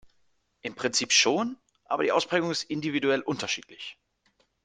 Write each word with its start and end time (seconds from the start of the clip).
Im 0.63 0.73
Prinzip 0.73 1.11
schon, 1.13 1.57
aber 1.85 2.01
die 2.01 2.11
Ausprägung 2.11 2.49
ist 2.49 2.63
individuell 2.63 3.21
unterschiedlich. 3.21 3.99